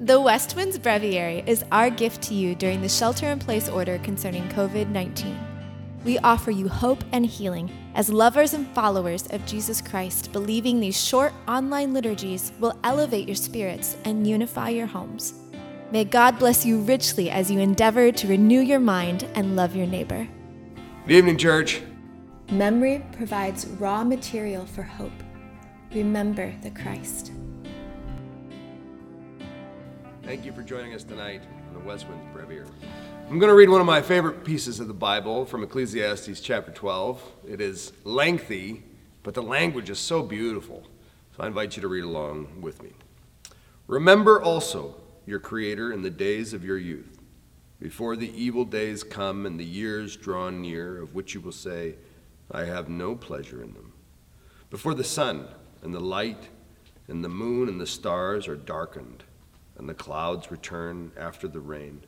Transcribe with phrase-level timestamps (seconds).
[0.00, 3.96] The West Winds Breviary is our gift to you during the shelter in place order
[4.00, 5.34] concerning COVID 19.
[6.04, 11.02] We offer you hope and healing as lovers and followers of Jesus Christ, believing these
[11.02, 15.32] short online liturgies will elevate your spirits and unify your homes.
[15.90, 19.86] May God bless you richly as you endeavor to renew your mind and love your
[19.86, 20.28] neighbor.
[21.06, 21.80] Good evening, church.
[22.50, 25.22] Memory provides raw material for hope.
[25.94, 27.32] Remember the Christ.
[30.26, 32.66] Thank you for joining us tonight on the West Winds Breviary.
[33.30, 36.72] I'm going to read one of my favorite pieces of the Bible from Ecclesiastes chapter
[36.72, 37.22] 12.
[37.48, 38.82] It is lengthy,
[39.22, 40.82] but the language is so beautiful.
[41.36, 42.90] So I invite you to read along with me.
[43.86, 44.96] Remember also
[45.26, 47.20] your Creator in the days of your youth,
[47.78, 51.94] before the evil days come and the years draw near, of which you will say,
[52.50, 53.92] I have no pleasure in them.
[54.70, 55.46] Before the sun
[55.82, 56.48] and the light
[57.06, 59.22] and the moon and the stars are darkened
[59.78, 62.02] and the clouds return after the rain.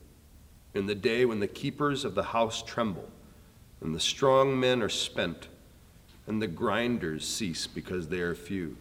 [0.74, 3.08] In the day when the keepers of the house tremble,
[3.80, 5.48] and the strong men are spent,
[6.26, 8.76] and the grinders cease because they are few,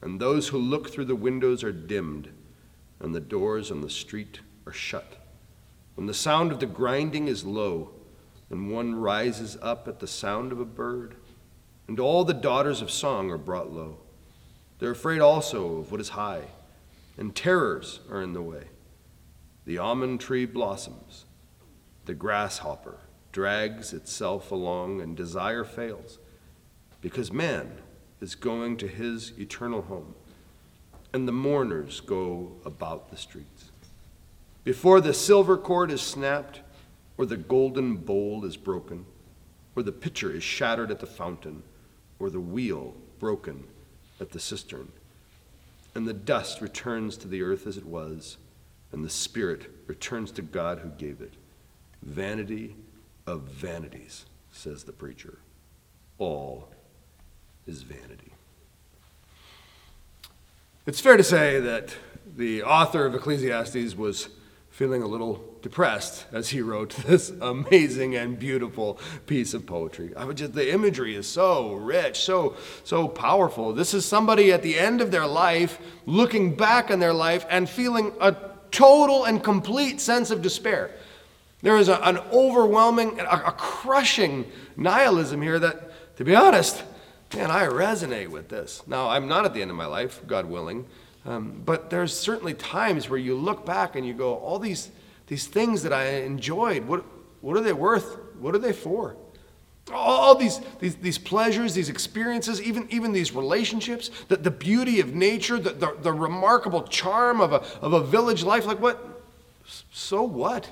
[0.00, 2.28] and those who look through the windows are dimmed,
[3.00, 5.16] and the doors on the street are shut.
[5.94, 7.90] When the sound of the grinding is low,
[8.50, 11.16] and one rises up at the sound of a bird,
[11.88, 13.98] and all the daughters of song are brought low.
[14.78, 16.48] They're afraid also of what is high
[17.22, 18.64] and terrors are in the way.
[19.64, 21.24] The almond tree blossoms,
[22.04, 22.98] the grasshopper
[23.30, 26.18] drags itself along, and desire fails,
[27.00, 27.78] because man
[28.20, 30.16] is going to his eternal home,
[31.12, 33.70] and the mourners go about the streets.
[34.64, 36.62] Before the silver cord is snapped,
[37.16, 39.06] or the golden bowl is broken,
[39.76, 41.62] or the pitcher is shattered at the fountain,
[42.18, 43.62] or the wheel broken
[44.20, 44.90] at the cistern
[45.94, 48.38] and the dust returns to the earth as it was,
[48.92, 51.34] and the spirit returns to God who gave it.
[52.02, 52.76] Vanity
[53.26, 55.38] of vanities, says the preacher.
[56.18, 56.68] All
[57.66, 58.32] is vanity.
[60.84, 61.94] It's fair to say that
[62.36, 64.28] the author of Ecclesiastes was
[64.72, 70.10] feeling a little depressed as he wrote this amazing and beautiful piece of poetry.
[70.16, 73.72] I would just the imagery is so rich, so so powerful.
[73.72, 77.68] This is somebody at the end of their life looking back on their life and
[77.68, 78.34] feeling a
[78.70, 80.90] total and complete sense of despair.
[81.60, 86.82] There is a, an overwhelming, a, a crushing nihilism here that, to be honest,
[87.34, 88.82] man, I resonate with this.
[88.86, 90.86] Now, I'm not at the end of my life, God willing,
[91.24, 94.90] um, but there's certainly times where you look back and you go, all these
[95.32, 97.04] these things that I enjoyed, what,
[97.40, 98.18] what are they worth?
[98.38, 99.16] What are they for?
[99.90, 105.14] All these, these, these pleasures, these experiences, even, even these relationships, the, the beauty of
[105.14, 109.22] nature, the, the, the remarkable charm of a, of a village life, like what?
[109.90, 110.70] So what?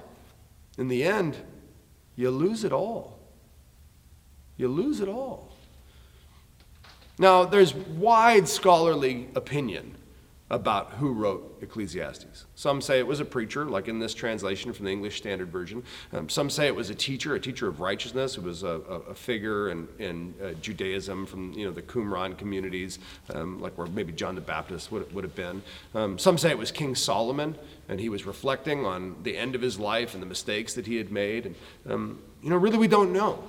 [0.76, 1.38] In the end,
[2.14, 3.18] you lose it all.
[4.58, 5.52] You lose it all.
[7.18, 9.96] Now, there's wide scholarly opinion
[10.50, 12.44] about who wrote Ecclesiastes.
[12.56, 15.84] Some say it was a preacher, like in this translation from the English Standard Version.
[16.12, 19.14] Um, some say it was a teacher, a teacher of righteousness, who was a, a,
[19.14, 22.98] figure in, in uh, Judaism from you know the Qumran communities,
[23.32, 25.62] um, like where maybe John the Baptist would, would have been.
[25.94, 27.54] Um, some say it was King Solomon,
[27.88, 30.96] and he was reflecting on the end of his life and the mistakes that he
[30.96, 31.46] had made.
[31.46, 31.54] And
[31.88, 33.48] um, you know, really, we don't know.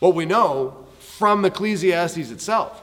[0.00, 2.82] What we know from Ecclesiastes itself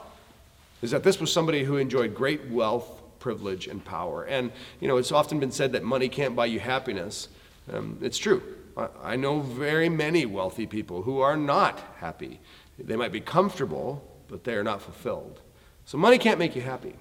[0.82, 4.24] is that this was somebody who enjoyed great wealth privilege and power.
[4.24, 7.28] And, you know, it's often been said that money can't buy you happiness.
[7.72, 8.42] Um, it's true.
[8.76, 12.40] I, I know very many wealthy people who are not happy.
[12.78, 15.40] They might be comfortable, but they are not fulfilled.
[15.84, 16.96] So money can't make you happy.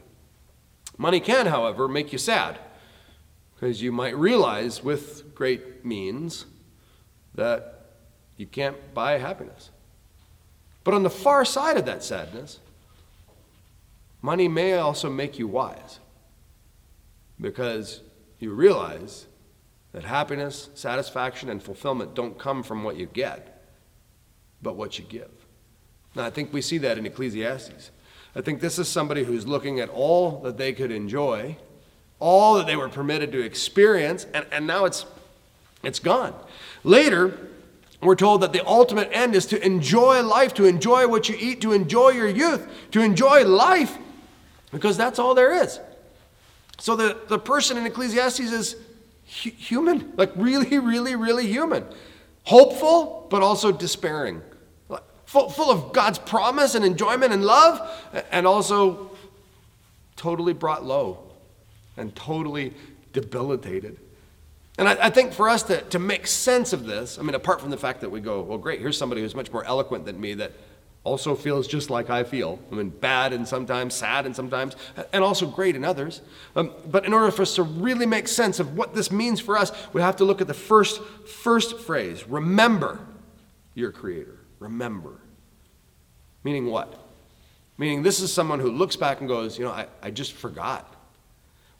[0.98, 2.58] Money can, however, make you sad
[3.54, 6.46] because you might realize with great means
[7.36, 7.86] that
[8.38, 9.72] you can't buy happiness.
[10.84, 12.60] But on the far side of that sadness,
[14.22, 16.00] money may also make you wise
[17.40, 18.02] because
[18.40, 19.28] you realize
[19.92, 23.64] that happiness, satisfaction, and fulfillment don't come from what you get,
[24.62, 25.32] but what you give.
[26.16, 27.92] Now, I think we see that in Ecclesiastes.
[28.36, 31.58] I think this is somebody who's looking at all that they could enjoy,
[32.20, 35.06] all that they were permitted to experience, and, and now it's,
[35.84, 36.36] it's gone.
[36.84, 37.38] Later,
[38.02, 41.62] we're told that the ultimate end is to enjoy life, to enjoy what you eat,
[41.62, 43.98] to enjoy your youth, to enjoy life,
[44.72, 45.80] because that's all there is.
[46.80, 48.76] So the, the person in Ecclesiastes is
[49.44, 51.86] hu- human, like really, really, really human.
[52.44, 54.42] Hopeful, but also despairing.
[55.26, 57.92] Full, full of God's promise and enjoyment and love,
[58.32, 59.12] and also
[60.16, 61.20] totally brought low
[61.98, 62.74] and totally
[63.12, 63.98] debilitated.
[64.78, 67.60] And I, I, think for us to, to make sense of this, I mean, apart
[67.60, 70.20] from the fact that we go, well, great, here's somebody who's much more eloquent than
[70.20, 70.54] me that
[71.08, 72.60] also feels just like I feel.
[72.70, 74.76] I mean, bad and sometimes, sad and sometimes,
[75.14, 76.22] and also great in others.
[76.56, 79.58] Um, but in order for us to really make sense of what this means for
[79.58, 83.00] us, we have to look at the first, first phrase remember
[83.74, 84.38] your Creator.
[84.60, 85.22] Remember.
[86.44, 87.08] Meaning what?
[87.78, 90.94] Meaning this is someone who looks back and goes, you know, I, I just forgot.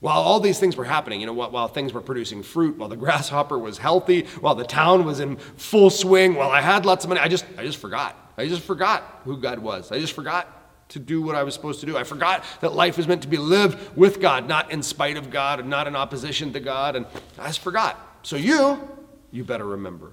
[0.00, 2.88] While all these things were happening, you know, while, while things were producing fruit, while
[2.88, 7.04] the grasshopper was healthy, while the town was in full swing, while I had lots
[7.04, 8.16] of money, I just, I just forgot.
[8.36, 9.90] I just forgot who God was.
[9.90, 10.54] I just forgot
[10.90, 11.96] to do what I was supposed to do.
[11.96, 15.30] I forgot that life was meant to be lived with God, not in spite of
[15.30, 16.96] God and not in opposition to God.
[16.96, 17.06] And
[17.38, 18.20] I just forgot.
[18.22, 18.88] So you,
[19.30, 20.12] you better remember.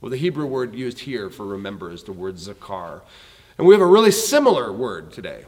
[0.00, 3.02] Well, the Hebrew word used here for remember is the word zakar.
[3.56, 5.44] And we have a really similar word today,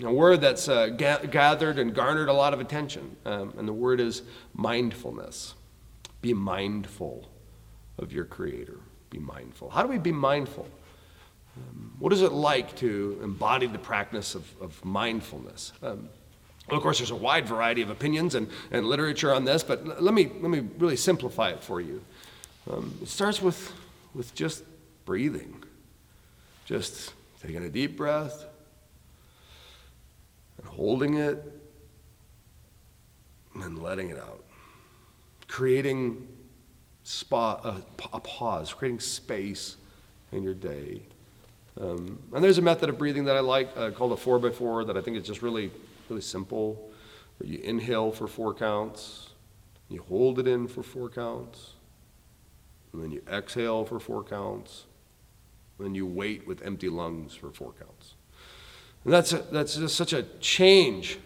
[0.00, 3.16] a word that's uh, ga- gathered and garnered a lot of attention.
[3.24, 4.22] Um, and the word is
[4.54, 5.54] mindfulness.
[6.22, 7.28] Be mindful
[7.98, 8.78] of your Creator.
[9.10, 9.68] Be mindful.
[9.70, 10.66] How do we be mindful?
[11.56, 15.72] Um, what is it like to embody the practice of, of mindfulness?
[15.82, 16.08] Um,
[16.68, 20.02] well, of course, there's a wide variety of opinions and, and literature on this, but
[20.02, 22.02] let me, let me really simplify it for you.
[22.70, 23.72] Um, it starts with,
[24.14, 24.64] with just
[25.04, 25.62] breathing,
[26.64, 27.12] just
[27.42, 28.46] taking a deep breath
[30.62, 31.42] and holding it
[33.54, 34.44] and letting it out.
[35.48, 36.26] Creating
[37.02, 37.82] spa, a,
[38.12, 39.76] a pause, creating space
[40.30, 41.02] in your day
[41.80, 44.50] um, and there's a method of breathing that I like uh, called a 4 by
[44.50, 45.70] 4 that I think is just really,
[46.08, 46.90] really simple.
[47.38, 49.30] Where you inhale for four counts,
[49.88, 51.72] you hold it in for four counts,
[52.92, 54.84] and then you exhale for four counts,
[55.78, 58.14] and then you wait with empty lungs for four counts.
[59.04, 61.18] And that's, a, that's just such a change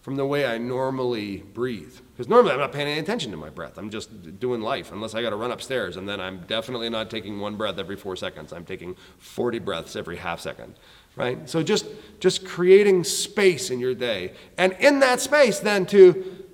[0.00, 1.94] from the way I normally breathe.
[2.12, 3.76] Because normally I'm not paying any attention to my breath.
[3.76, 5.96] I'm just doing life, unless I got to run upstairs.
[5.96, 8.52] And then I'm definitely not taking one breath every four seconds.
[8.52, 10.76] I'm taking 40 breaths every half second,
[11.14, 11.48] right?
[11.48, 11.86] So just,
[12.20, 14.32] just creating space in your day.
[14.56, 16.44] And in that space, then to,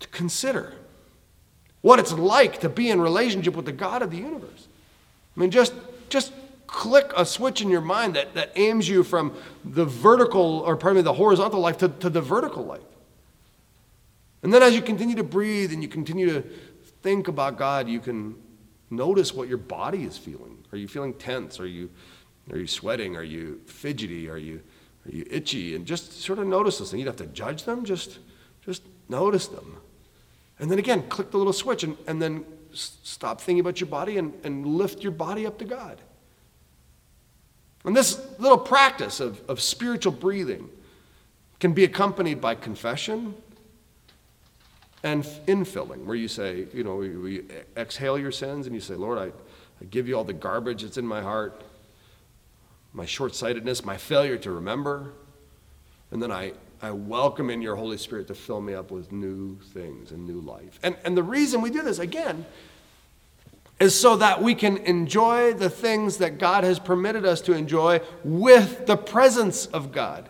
[0.00, 0.74] to consider
[1.82, 4.68] what it's like to be in relationship with the God of the universe.
[5.36, 5.72] I mean, just,
[6.08, 6.32] just
[6.74, 9.32] click a switch in your mind that, that aims you from
[9.64, 12.82] the vertical, or pardon me, the horizontal life to, to the vertical life.
[14.42, 16.42] And then as you continue to breathe and you continue to
[17.00, 18.34] think about God, you can
[18.90, 20.64] notice what your body is feeling.
[20.72, 21.60] Are you feeling tense?
[21.60, 21.90] Are you,
[22.50, 23.16] are you sweating?
[23.16, 24.28] Are you fidgety?
[24.28, 24.60] Are you,
[25.06, 25.76] are you itchy?
[25.76, 26.98] And just sort of notice those things.
[26.98, 28.18] You don't have to judge them, just,
[28.66, 29.76] just notice them.
[30.58, 34.18] And then again, click the little switch and, and then stop thinking about your body
[34.18, 36.00] and, and lift your body up to God.
[37.84, 40.70] And this little practice of, of spiritual breathing
[41.60, 43.34] can be accompanied by confession
[45.02, 47.44] and infilling, where you say, you know, you
[47.76, 49.26] exhale your sins and you say, Lord, I,
[49.80, 51.62] I give you all the garbage that's in my heart,
[52.94, 55.12] my short sightedness, my failure to remember.
[56.10, 59.58] And then I, I welcome in your Holy Spirit to fill me up with new
[59.72, 60.78] things and new life.
[60.82, 62.46] And, and the reason we do this, again,
[63.80, 68.00] is so that we can enjoy the things that God has permitted us to enjoy
[68.22, 70.28] with the presence of God.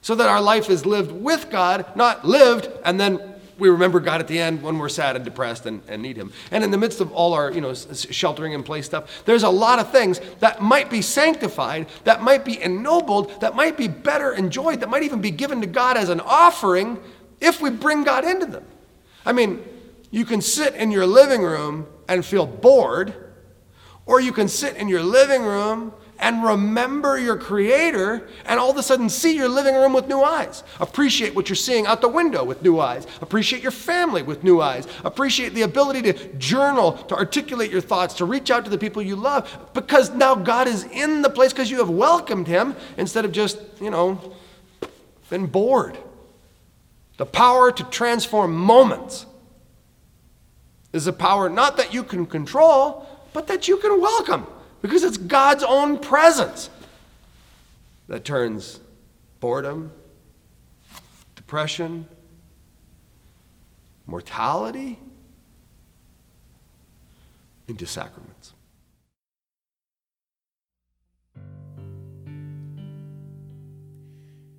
[0.00, 4.20] So that our life is lived with God, not lived and then we remember God
[4.20, 6.32] at the end when we're sad and depressed and, and need Him.
[6.50, 9.48] And in the midst of all our, you know, sheltering in place stuff, there's a
[9.48, 14.32] lot of things that might be sanctified, that might be ennobled, that might be better
[14.32, 16.98] enjoyed, that might even be given to God as an offering
[17.40, 18.64] if we bring God into them.
[19.26, 19.62] I mean,
[20.10, 23.14] you can sit in your living room and feel bored,
[24.06, 28.76] or you can sit in your living room and remember your Creator and all of
[28.76, 30.64] a sudden see your living room with new eyes.
[30.80, 33.06] Appreciate what you're seeing out the window with new eyes.
[33.20, 34.86] Appreciate your family with new eyes.
[35.04, 39.00] Appreciate the ability to journal, to articulate your thoughts, to reach out to the people
[39.00, 43.24] you love because now God is in the place because you have welcomed Him instead
[43.24, 44.20] of just, you know,
[45.30, 45.96] been bored.
[47.18, 49.26] The power to transform moments
[50.92, 54.46] is a power not that you can control, but that you can welcome.
[54.80, 56.70] Because it's God's own presence
[58.08, 58.80] that turns
[59.40, 59.92] boredom,
[61.36, 62.06] depression,
[64.06, 64.98] mortality
[67.66, 68.54] into sacraments.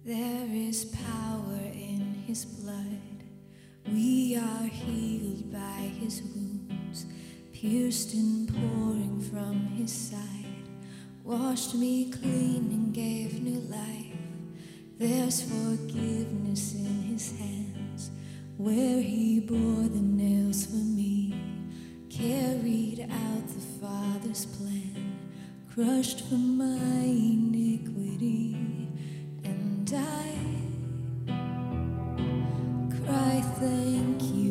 [0.05, 3.19] There is power in his blood.
[3.91, 7.08] We are healed by his wounds,
[7.51, 10.69] pierced and pouring from his side,
[11.24, 14.15] washed me clean and gave new life.
[15.00, 18.12] There's forgiveness in his hands,
[18.58, 21.34] where he bore the nails for me,
[22.12, 25.17] carried out the Father's plan,
[25.74, 27.38] crushed for my.
[33.60, 34.49] Thank you,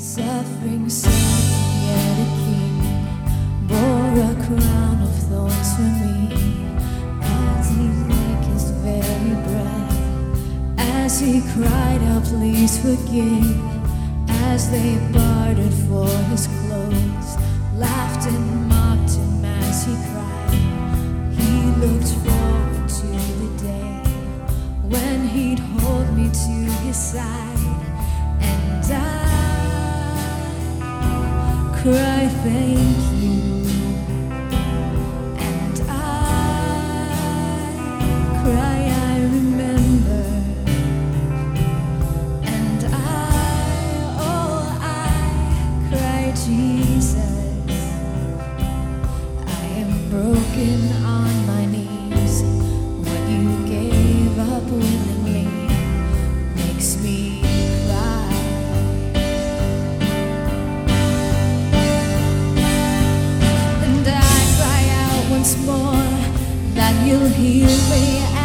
[0.00, 1.12] Suffering son,
[1.84, 2.76] yet a king,
[3.68, 6.16] bore a crown of thorns for me.
[7.22, 13.60] As he drank his very breath, as he cried out, please forgive.
[14.48, 17.36] As they bartered for his clothes,
[17.74, 20.54] laughed and mocked him as he cried.
[21.38, 23.06] He looked forward to
[23.42, 24.00] the day
[24.88, 27.58] when he'd hold me to his side,
[28.40, 29.19] and I
[31.82, 33.09] cry, thank you,
[67.06, 68.39] you'll heal me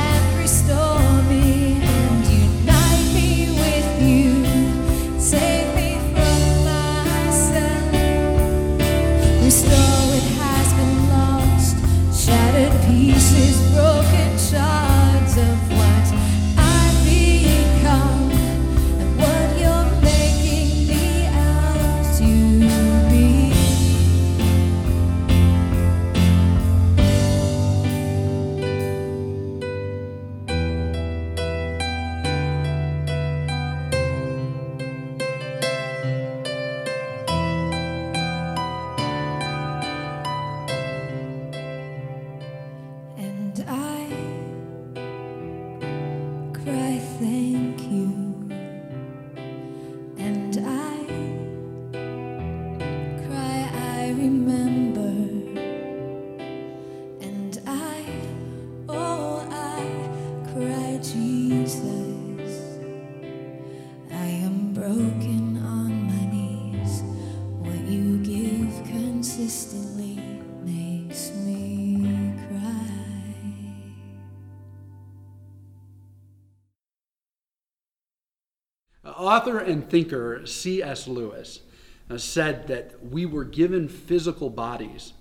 [79.05, 81.07] Author and thinker C.S.
[81.07, 81.62] Lewis
[82.09, 85.13] uh, said that we were given physical bodies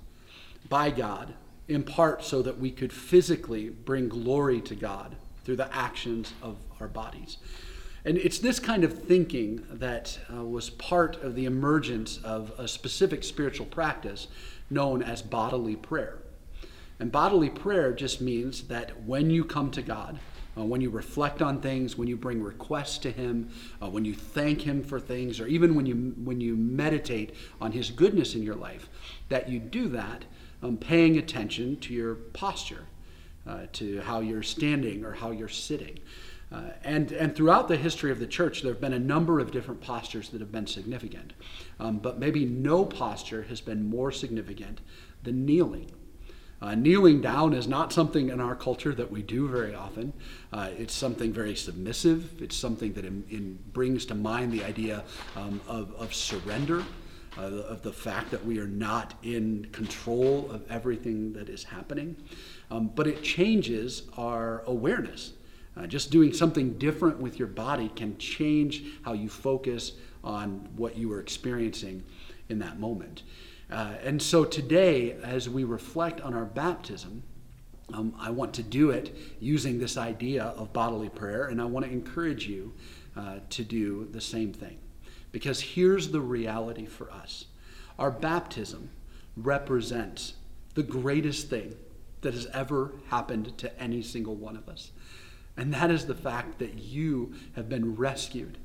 [0.68, 1.34] by God
[1.68, 6.56] in part so that we could physically bring glory to God through the actions of
[6.80, 7.38] our bodies.
[8.04, 12.68] And it's this kind of thinking that uh, was part of the emergence of a
[12.68, 14.28] specific spiritual practice
[14.68, 16.18] known as bodily prayer.
[17.00, 20.18] And bodily prayer just means that when you come to God,
[20.56, 23.50] uh, when you reflect on things, when you bring requests to Him,
[23.82, 27.72] uh, when you thank Him for things, or even when you when you meditate on
[27.72, 28.88] His goodness in your life,
[29.28, 30.24] that you do that
[30.62, 32.84] um, paying attention to your posture,
[33.72, 35.98] to how you're standing or how you're sitting.
[36.52, 39.50] Uh, and, and throughout the history of the church, there have been a number of
[39.50, 41.32] different postures that have been significant.
[41.80, 44.80] Um, but maybe no posture has been more significant
[45.22, 45.90] than kneeling.
[46.62, 50.12] Uh, kneeling down is not something in our culture that we do very often.
[50.52, 52.40] Uh, it's something very submissive.
[52.40, 55.02] It's something that in, in brings to mind the idea
[55.36, 56.84] um, of, of surrender,
[57.36, 62.16] uh, of the fact that we are not in control of everything that is happening.
[62.70, 65.32] Um, but it changes our awareness.
[65.76, 69.92] Uh, just doing something different with your body can change how you focus
[70.22, 72.02] on what you are experiencing
[72.48, 73.22] in that moment.
[73.70, 77.22] Uh, and so today, as we reflect on our baptism,
[77.92, 81.84] um, I want to do it using this idea of bodily prayer, and I want
[81.84, 82.72] to encourage you
[83.16, 84.78] uh, to do the same thing.
[85.32, 87.46] Because here's the reality for us
[87.98, 88.90] our baptism
[89.36, 90.34] represents
[90.74, 91.74] the greatest thing
[92.24, 94.90] that has ever happened to any single one of us.
[95.56, 98.58] And that is the fact that you have been rescued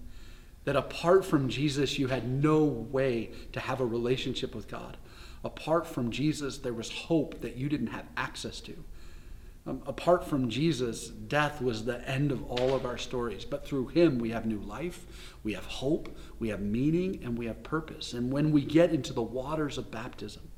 [0.65, 4.97] That apart from Jesus, you had no way to have a relationship with God.
[5.43, 8.83] Apart from Jesus, there was hope that you didn't have access to.
[9.65, 13.45] Um, apart from Jesus, death was the end of all of our stories.
[13.45, 15.05] But through him, we have new life,
[15.43, 18.13] we have hope, we have meaning, and we have purpose.
[18.13, 20.48] And when we get into the waters of baptism,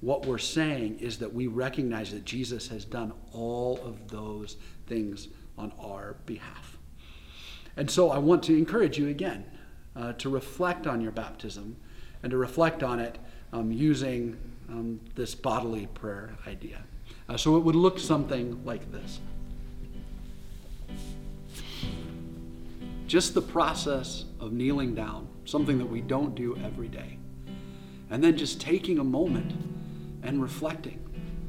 [0.00, 5.28] what we're saying is that we recognize that Jesus has done all of those things
[5.58, 6.78] on our behalf.
[7.76, 9.44] And so I want to encourage you again
[9.94, 11.76] uh, to reflect on your baptism
[12.22, 13.18] and to reflect on it
[13.52, 14.38] um, using
[14.68, 16.82] um, this bodily prayer idea.
[17.28, 19.20] Uh, so it would look something like this.
[23.06, 27.18] Just the process of kneeling down, something that we don't do every day.
[28.08, 29.52] And then just taking a moment
[30.22, 30.98] and reflecting.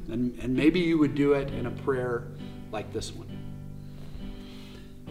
[0.10, 2.28] And, and maybe you would do it in a prayer
[2.72, 3.28] like this one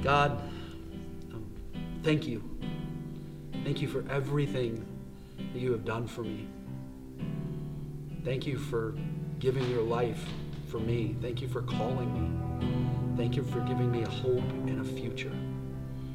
[0.02, 0.40] God,
[1.32, 1.50] um,
[2.02, 2.42] thank you.
[3.64, 4.84] Thank you for everything
[5.52, 6.48] that you have done for me.
[8.24, 8.94] Thank you for
[9.38, 10.24] giving your life
[10.68, 11.16] for me.
[11.20, 13.16] Thank you for calling me.
[13.16, 15.32] Thank you for giving me a hope and a future.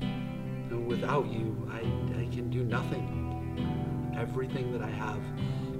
[0.02, 1.80] And without you, I,
[2.20, 4.14] I can do nothing.
[4.18, 5.22] Everything that I have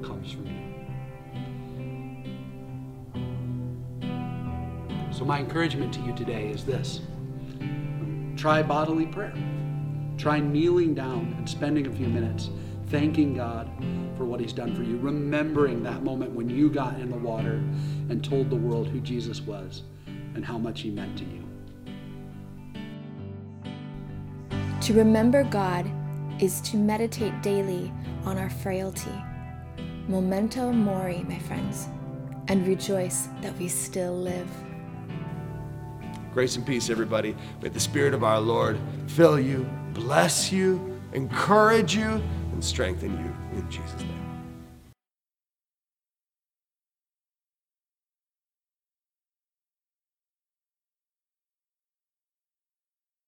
[0.04, 0.75] comes from you.
[5.16, 7.00] So, my encouragement to you today is this
[8.36, 9.34] try bodily prayer.
[10.18, 12.50] Try kneeling down and spending a few minutes
[12.88, 13.70] thanking God
[14.18, 17.64] for what He's done for you, remembering that moment when you got in the water
[18.10, 19.84] and told the world who Jesus was
[20.34, 21.44] and how much He meant to you.
[24.82, 25.90] To remember God
[26.42, 27.90] is to meditate daily
[28.26, 29.16] on our frailty.
[30.10, 31.88] Memento mori, my friends,
[32.50, 34.50] and rejoice that we still live.
[36.36, 37.34] Grace and peace, everybody.
[37.62, 38.78] May the Spirit of our Lord
[39.08, 44.25] fill you, bless you, encourage you, and strengthen you in Jesus' name.